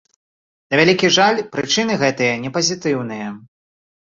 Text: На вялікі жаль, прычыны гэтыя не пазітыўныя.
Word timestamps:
На 0.73 0.79
вялікі 0.81 1.11
жаль, 1.17 1.37
прычыны 1.57 1.99
гэтыя 2.05 2.33
не 2.47 2.53
пазітыўныя. 2.57 3.27